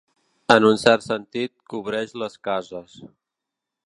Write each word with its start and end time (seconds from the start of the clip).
En 0.53 0.63
un 0.69 0.79
cert 0.83 1.03
sentit, 1.07 1.53
cobreix 1.73 2.15
les 2.23 2.39
cases. 2.49 2.97